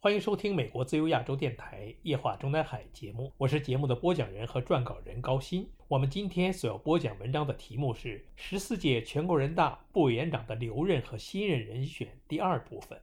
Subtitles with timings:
[0.00, 5.68] 欢迎收听美国自由亚洲电台《夜话中南海》节目，我是节目的播讲人和撰稿人高鑫。
[5.88, 12.96] 我们今天所要播讲文章的题目是十四届全国人大副委员长的留任和新任人选第二部分。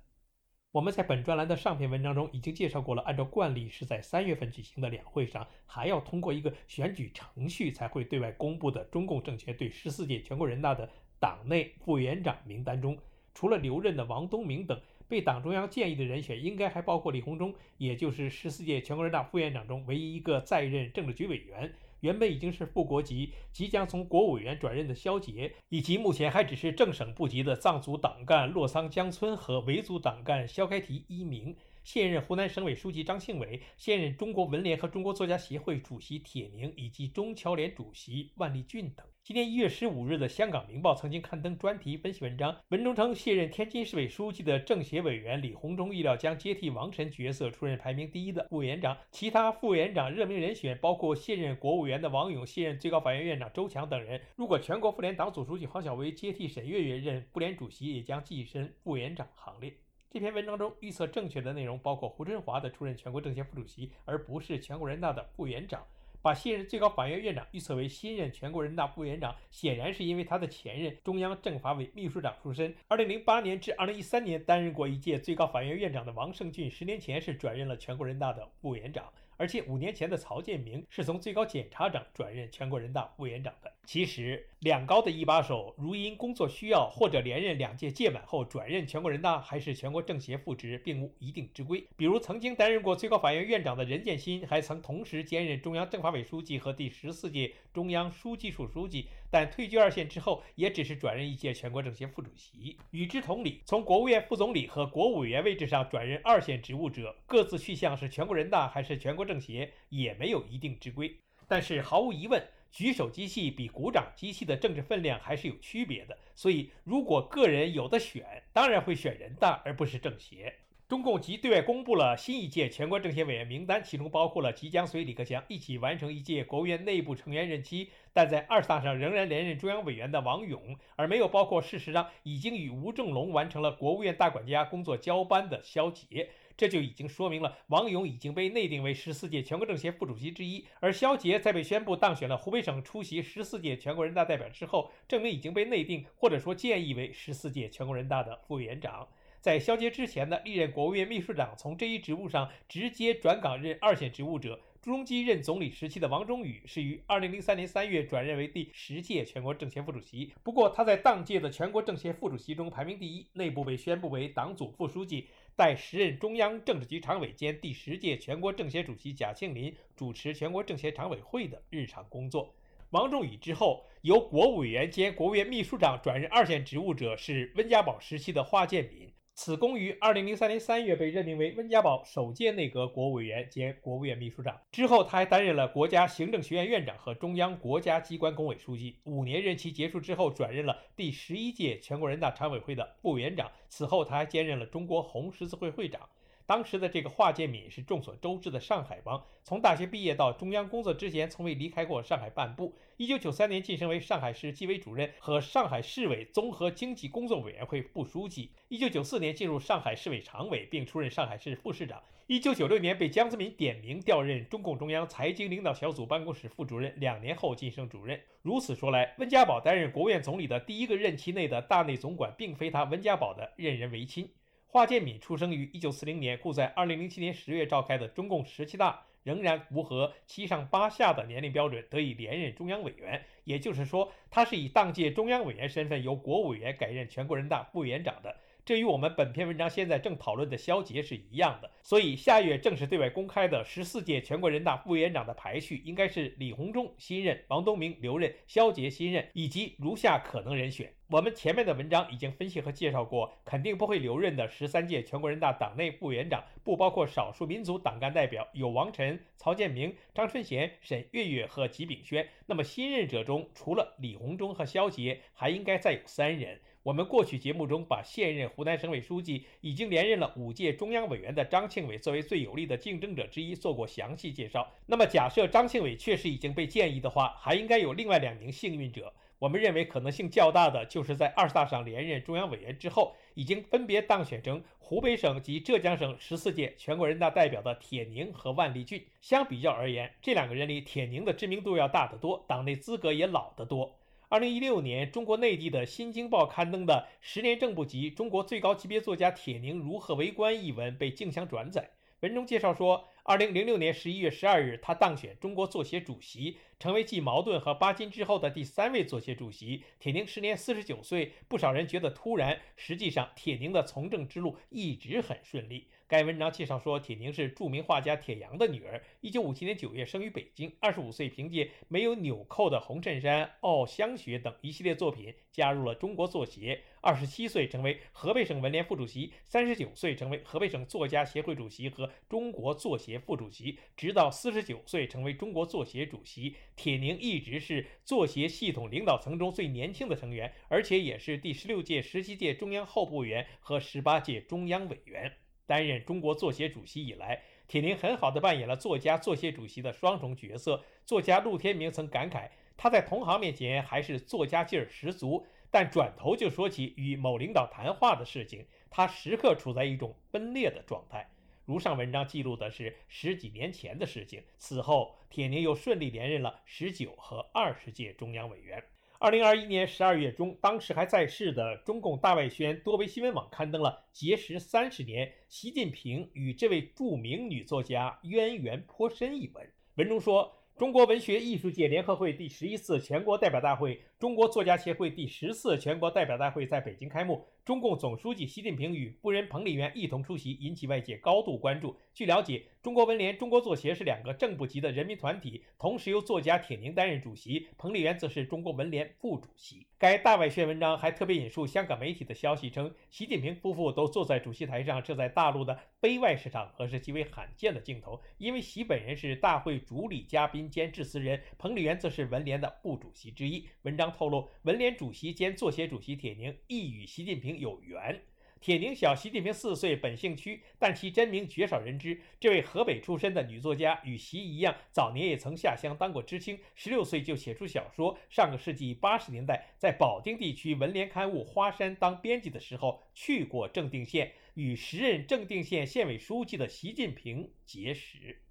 [0.72, 10.89] 我们在本专栏的上篇文章中已经介绍过了，按照惯例是在三月份举行的两会上，还要通过一个选举程序才会对外公布的中共政权对十四届全国人大的
[11.20, 12.98] 党内副委员长名单中，
[13.35, 14.81] 除了留任的王东明等。
[15.07, 31.56] 被党中央建议的人选应该还包括李鸿忠，也就是十四届全国人大副院长中唯一一个在任政治局委员，原本已经是副国级，即将从国务委员转任的肖捷，以及目前还只是正省部级的藏族党干洛桑江村和维族党干肖开提一名。
[31.83, 39.06] 现任湖南省委书记张庆伟，现任中国文联和中国作家协会主席铁凝，以及中侨联主席万立俊等。
[39.26, 48.96] 今年一月十五日的《香港明报》曾经刊登专题分析文章，文中称，卸任天津市委书记的政协委员李鸿忠预料将接替王晨角色出任排名第一的副委员长。
[49.09, 54.22] 其他副委员长热门人选包括现任国务员的王勇、卸任最高法院院长周强等人。
[54.36, 59.73] 如果全国妇联党组书记黄晓薇接替沈月月任妇联主席，也将跻身副委员长行列。
[60.12, 65.81] 这篇文章中预测正确的内容包括胡春华的出任全国政协副主席，而不是全国人大的副委员长；
[66.26, 79.06] 把现任最高法院院长预测为新任全国人大副委员长，显然是因为他的前任中央政法委秘书长出身二零零八年至二零一三年担任过一届最高法院院长的王胜俊，十年前是转任了全国人大的副委员长。
[79.38, 83.72] 而且五年前的曹建明是从最高检察长转任全国人大副委员长的。
[83.86, 91.85] 其实，两高的一把手，如因工作需要或者连任两届届满后转任全国人大还是全国政协副职，并无一定之规。
[91.96, 99.07] 比如，曾经担任过最高法院院长的任建新，还曾同时兼任中央政法委书记和第十四届中央书记处书记。
[99.29, 102.78] 但退居二线之后，也只是转任一届全国政协副主席。
[102.90, 111.16] 与之同理，从国务院副总理和国务委员位置上转任二线职务者，各自去向是全国人大还是全国政协，也没有一定之规。
[111.47, 112.44] 但是毫无疑问，
[112.75, 116.18] 举手机器比鼓掌机器的政治分量还是有区别的。
[116.36, 120.53] 所以，如果个人有的选，当然会选人大，而不是政协。
[120.85, 136.30] 中共即对外公布了新一届全国政协委员名单，其中包括了即将随李克强一起完成一届国务院内部成员任期，但在二十大上仍然连任中央委员的王勇，而没有包括事实上已经与吴正龙完成了国务院大管家工作交班的肖捷。
[136.57, 149.07] 这就已经说明了王勇已经被内定为十四届全国政协副主席之一，而肖捷在被宣布当选了湖北省出席十四届全国人大代表之后，证明已经被内定或者说建议为十四届全国人大的副委员长。
[149.41, 160.31] 在肖捷之前的历任国务院秘书长，从这一职务上直接转岗任二线职务者，朱镕基任总理时期的王忠宇是于二零零三年三月转任为第十届全国政协副主席。
[160.41, 165.27] 不过他在当届的全国政协副主席中排名第一，内部被宣布为党组副书记，
[165.57, 172.53] 在时任中央政治局常委兼第十届全国政协主席贾庆林主持全国政协常委会的日常工作。
[172.89, 179.09] 王仲宇之后，由国务委员兼国务院秘书长转任二线职务者是温家宝时期的华建民。
[179.38, 188.96] 此公于二零零三年三月被任命为温家宝首届内阁国务委员兼国务院秘书长，之后他还担任了国家行政学院院长和中央国家机关工委书记。
[189.03, 193.51] 五年任期结束之后，转任了第十一届全国人大常委会的副委员长。
[193.68, 196.00] 此后他还兼任了中国红十字会会长。
[196.47, 202.75] 当时的这个华建敏是众所周知的上海帮，从大学毕业到中央工作之前，从未离开过上海半步。
[202.97, 208.51] 一九九三年晋升为上海市纪委主任和上海市委综合经济工作委员会副书记。
[208.67, 212.01] 一九九四年进入上海市委常委，并出任上海市副市长。
[212.28, 218.20] 一九九六年被江泽民点名调任中共中央财经领导小组办公室副主任，两年后晋升主任。
[218.41, 224.29] 如此说来，温家宝担任国务院总理的第一个任期内的大内总管，并非他温家宝的任人唯亲。
[224.75, 233.23] 华建敏出生于一九四零年，故在二零零七年十月召开的中共十七大仍然符合七上八下的年龄标准，得以连任中央委员。
[233.45, 238.35] 也就是说，他是以当届中央委员身份由国务委员改任全国人大副委员长的。
[238.66, 241.70] 这与我们本篇文章现在正讨论的肖捷是一样的。
[241.84, 250.91] 所以下月正式对外公开的十四届全国人大副委员长的排序，应该是李鸿忠新任、王东明留任、肖捷新任，以及如下可能人选。
[251.12, 262.27] 我们前面的文章已经分析和介绍过，肯定不会留任的十三届全国人大党内副委员长，不包括少数民族党干代表，有王晨、曹建明、张春贤、沈月月和吉炳轩。
[262.48, 266.60] 那么新任者中，除了李鸿忠和肖捷，还应该再有三人。
[266.86, 274.72] 我们过去节目中把现任湖南省委书记、已经连任了五届中央委员的张庆伟作为最有力的竞争者之一做过详细介绍。
[274.86, 279.12] 那么假设张庆伟确实已经被建议的话，还应该有另外两名幸运者。
[279.39, 289.03] 我们认为可能性较大的就是在二十大上连任中央委员之后，已经分别当选成湖北省及浙江省十四届全国人大代表的铁凝和万立俊。
[289.22, 293.98] 相比较而言，这两个人里，铁凝的知名度要大得多，党内资格也老得多。
[294.27, 301.91] 二零一六年，中国内地的《新京报》刊登的十年正部级《中国最高级别作家铁凝如何为官》一文被竞相转载。
[302.22, 309.83] 文中介绍说，二零零六年十一月十二日，他当选中国作协主席，成为继茅盾和巴金之后的第三位作协主席。
[310.00, 315.88] 铁凝时年四十九岁，不少人觉得突然，实际上铁凝的从政之路一直很顺利。
[316.07, 319.03] 该文章介绍说，铁凝是著名画家铁阳的女儿。
[319.22, 326.79] 一九五七年九月生于北京，二十五岁凭借没有纽扣的红衬衫、傲香雪等一系列作品加入了中国作协。
[327.01, 336.55] 二十七岁成为河北省文联副主席，三十九岁成为河北省作家协会主席和中国作协副主席，直到四十九岁成为中国作协主席。
[336.75, 345.34] 铁凝一直是作协系统领导层中最年轻的成员，而且也是第十六届、十七届中央候补委员和十八届中央委员。
[345.65, 350.84] 担任中国作协主席以来，铁凝很好地扮演了作家、作协主席的双重角色。
[351.06, 361.29] 作家陆天明曾感慨，他在同行面前还是作家劲儿十足，但转头就说起与某领导谈话的事情，他时刻处在一种分裂的状态。
[361.65, 364.44] 如上文章记录的是十几年前的事情。
[364.58, 368.84] 此后，铁凝又顺利连任了十九和二十届中央委员。
[369.25, 380.55] 二零二一年十二月中，当时还在世的中共大外宣多维新闻网刊登了《结识三十年，习近平与这位著名女作家渊源颇深》一文，文中说。
[380.77, 391.98] 中国文学艺术界联合会第十一次全国代表大会、中国作家协会第十次全国代表大会在北京开幕，中共总书记习近平与夫人彭丽媛一同出席，引起外界高度关注。
[392.13, 399.88] 据了解，中国文联、中国作协是两个正部级的人民团体，同时由作家铁凝担任主席，彭丽媛则是中国文联副主席。
[399.98, 410.70] 该大外宣文章还特别引述香港媒体的消息称，习近平夫妇都坐在主席台上，这在大陆的碑外市场合是极为罕见的镜头，因为习本人是大会主礼嘉宾。
[410.70, 413.68] 兼致辞人彭丽媛则是文联的副主席之一。
[413.82, 418.22] 文章透露，文联主席兼作协主席铁凝亦与习近平有缘。
[418.62, 422.19] 铁凝小习近平四岁，本姓屈，但其真名绝少人知。
[422.39, 428.17] 这位河北出身的女作家与习一样，早年也曾下乡当过知青，十六岁就写出小说。
[428.27, 438.45] 上个世纪八十年代，在保定地区文联刊物《花山》当编辑的时候，去过正定县，与时任正定县县委书记的习近平结识。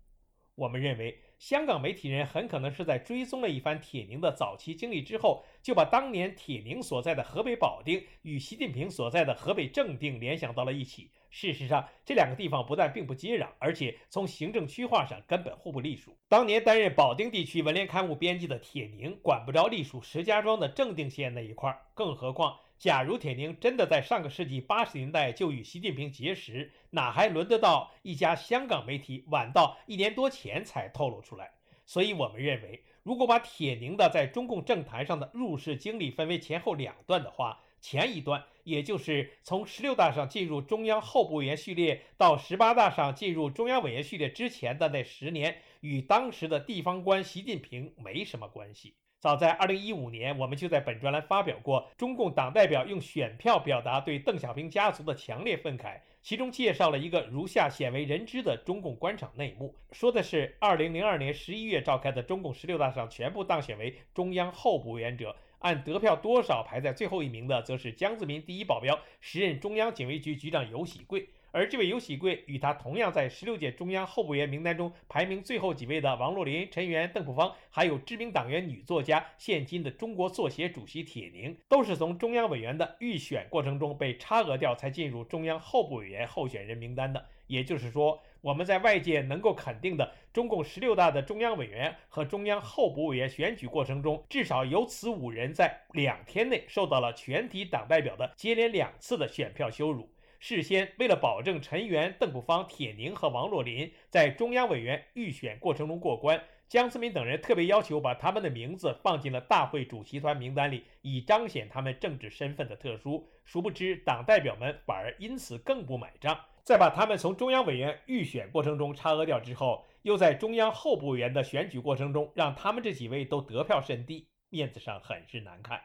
[0.54, 1.18] 我们认为。
[1.36, 11.10] 香港媒体人很可能是在追踪了一番铁凝的早期经历之后，就把当年铁凝所在的河北保定与习近平所在的河北正定联想到了一起。
[11.28, 16.16] 事实上，这两个地方不但并不接壤，而且从行政区划上根本互不隶属。
[16.28, 22.56] 当年担任保定地区文联刊物编辑的铁凝，管不着隶属石家庄的正定县那一块儿，更何况。
[22.78, 31.52] 假如铁凝真的在上个世纪八十年代就与习近平结识，哪还轮得到一家香港媒体晚到一年多前才透露出来？
[31.86, 48.94] 所以，我们认为，如果把铁凝的在中共政坛上的入世经历分为前后两段的话，前一段，也就是从十六大上进入中央候补委员序列到十八大上进入中央委员序列之前的那十年，与当时的地方官习近平没什么关系。
[49.24, 71.30] 早在二零一五年，我们就在本专栏发表过中共党代表用选票表达对邓小平家族的强烈愤慨，其中介绍了一个如下鲜为人知的中共官场内幕，说的是二零零二年十一月召开的中共十六大上全部当选为中央候补委员者，按得票多少排在最后一名的，则是江泽民第一保镖，时任中央警卫局局长尤喜贵。
[71.54, 87.24] 而这位尤喜贵与他同样在十六届中央候补委员名单中排名最后几位的王若林、陈元、邓朴方，还有知名党员女作家、现今的中国作协主席铁凝，都是从中央委员的预选过程中被差额掉才进入中央候补委员候选人名单的。
[87.46, 100.08] 也就是说，我们在外界能够肯定的中共十六大的中央委员和中央候补委员选举过程中，至少有此五人在两天内受到了全体党代表的接连两次的选票羞辱。
[100.46, 113.26] 事先为了保证陈元、邓普方、铁凝和王若琳在中央委员预选过程中过关，江泽民等人特别要求把他们的名字放进了大会主席团名单里，以彰显他们政治身份的特殊。
[113.46, 116.38] 殊不知，党代表们反而因此更不买账。
[116.62, 125.80] 在把他们从中央委员预选过程中差额掉之后，又在中央候补委员的选举过程中让他们这几位都得票甚低，面子上很是难看。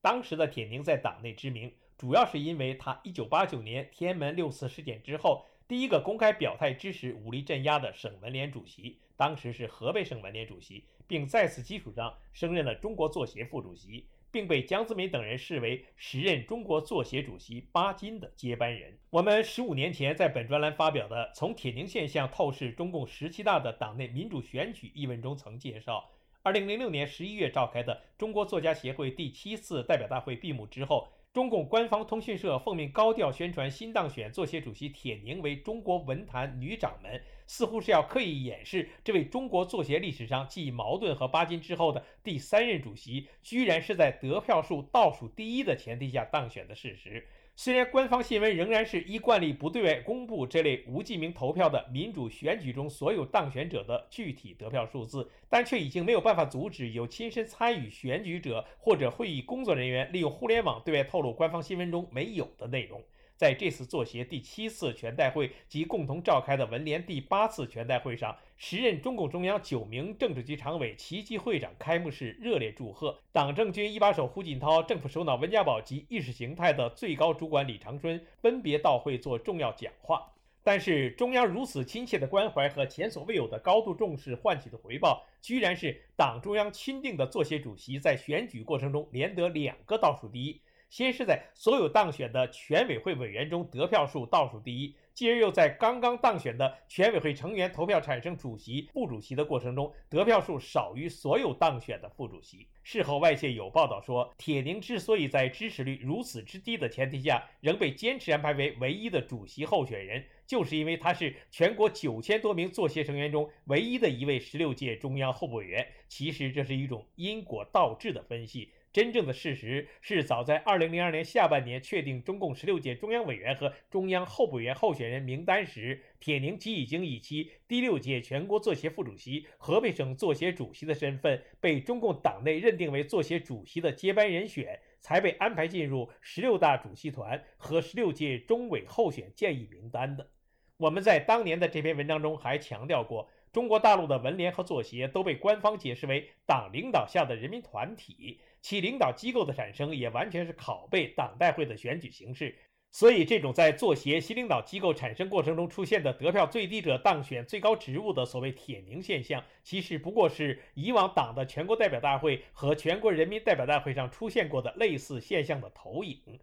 [0.00, 1.70] 当时的铁凝在党内知名。
[1.98, 18.96] 主要是因为他1989年天安门六四事件之后，第一个公开表态支持武力镇压的省文联主席，当时是河北省文联主席，并在此基础上升任了中国作协副主席，并被江泽民等人视为时任中国作协主席巴金的接班人。
[19.10, 26.08] 我们十五年前在本专栏发表的《从铁凝现象透视中共十七大的党内民主选举》一文中曾介绍
[26.44, 31.08] ，2006年11月召开的中国作家协会第七次代表大会闭幕之后。
[31.38, 47.28] 中共官方通讯社奉命高调宣传新当选作协主席铁凝为中国文坛女掌门，似乎是要刻意掩饰这位中国作协历史上继茅盾和巴金之后的第三任主席，居然是在得票数倒数第一的前提下当选的事实。
[47.60, 63.02] 虽然官方新闻仍然是依惯例不对外公布这类无记名投票的民主选举中所有当选者的具体得票数字，但却已经没有办法阻止有亲身参与选举者或者会议工作人员利用互联网对外透露官方新闻中没有的内容。
[63.38, 80.32] 在这次作协第七次全代会及共同召开的文联第八次全代会上，时任中共中央九名政治局常委齐集会长开幕式热烈祝贺，党政军一把手胡锦涛、政府首脑温家宝及意识形态的最高主管李长春分别到会做重要讲话。
[80.64, 90.60] 但是，中央如此亲切的关怀和前所未有的高度重视唤起的回报，居然是党中央钦定的作协主席在选举过程中连得两个倒数第一。
[90.88, 102.66] 先是在所有当选的全委会委员中得票数倒数第一，继而又在刚刚当选的全委会成员投票产生主席、副主席的过程中得票数少于所有当选的副主席。
[102.82, 115.86] 事后外界有报道说，铁凝之所以在支持率如此之低的前提下仍被坚持安排为唯一的主席候选人，就是因为他是全国九千多名作协成员中唯一的一位十六届中央候补委员。
[116.08, 118.72] 其实这是一种因果倒置的分析。
[118.92, 140.30] 真正的事实是，早在2002年下半年确定中共十六届中央委员和中央候补委员候选人名单时，铁凝即已经以其第六届全国作协副主席、河北省作协主席的身份，被中共党内认定为作协主席的接班人选，才被安排进入十六大主席团和十六届中委候选建议名单的。
[140.78, 143.28] 我们在当年的这篇文章中还强调过。
[143.52, 152.54] 中国大陆的文联和作协都被官方解释为党领导下的人民团体，其领导机构的产生也完全是拷贝党代会的选举形式。
[152.90, 166.40] 所以，这种在作协新领导机构产生过程中出现的得票最低者当选最高职务的所谓“铁凝现象”，其实不过是以往党的全国代表大会和全国人民代表大会上出现过的类似现象的投影。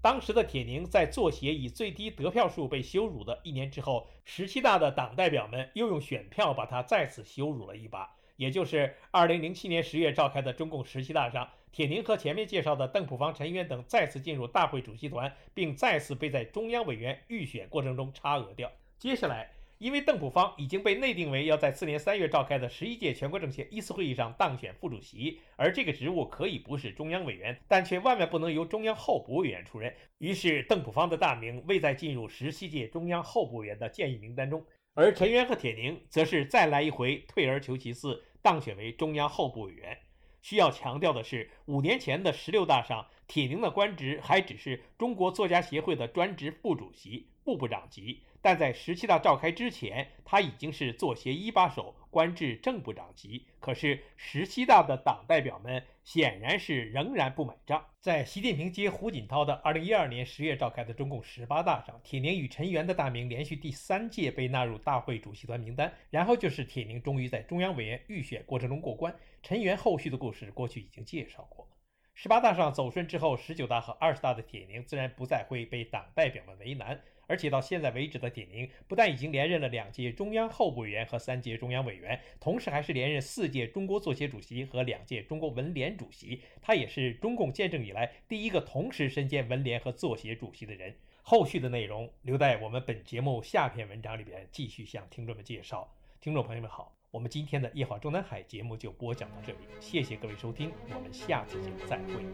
[0.00, 8.14] 当时的铁凝在作协以最低得票数被羞辱的一年之后，十七大的党代表们又用选票把他再次羞辱了一把。
[8.36, 18.70] 也就是二零零七年十月召开的中共十七大上，铁凝和前面介绍的邓普方、陈元等再次进入大会主席团，并再次被在中央委员预选过程中差额掉。
[18.98, 19.50] 接下来。
[19.78, 29.94] 因为邓普方已经被内定为要在次年三月召开的十一届全国政协一次会议上当选副主席，而这个职务可以不是中央委员，但却万万不能由中央候补委员出任。
[30.18, 34.64] 于是，邓普方的大名未再进入十七届中央候补委员的建议名单中，
[34.94, 39.98] 而陈元和铁凝则是再来一回退而求其次，当选为中央候补委员。
[40.40, 48.22] 需要强调的是，五年前的十六大上，铁凝的官职还只是中国作家协会的专职副主席、部部长级。
[48.46, 53.44] 但在十七大召开之前，他已经是作协一把手，官至正部长级。
[53.58, 57.84] 可是十七大的党代表们显然是仍然不买账。
[57.98, 65.92] 在习近平接胡锦涛的二零一二年十月召开的中共十八大上，铁凝与陈元的大名连续第三届被纳入大会主席团名单。
[66.10, 69.12] 然后就是铁凝终于在中央委员预选过程中过关。
[69.42, 71.68] 陈元后续的故事过去已经介绍过。
[72.14, 77.02] 十八大上走顺之后，十九大和二十大的铁凝自然不再会被党代表们为难。
[77.26, 86.40] 而且到现在为止的铁凝，不但已经连任了两届中央候补委员和三届中央委员，同时还是连任四届中国作协主席和两届中国文联主席。
[86.62, 90.94] 他也是中共建政以来第一个同时身兼文联和作协主席的人。
[91.22, 95.92] 后续的内容留在我们本节目下篇文章里边继续向听众们介绍。
[96.20, 102.24] 听众朋友们好，我们今天的夜话中南海节目就播讲到这里，谢谢各位收听，我们下次节目再会。